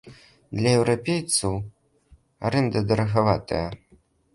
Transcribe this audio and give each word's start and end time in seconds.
Для 0.59 0.71
еўрапейцаў 0.77 1.53
арэнда 2.51 2.87
дарагаватая. 2.95 3.67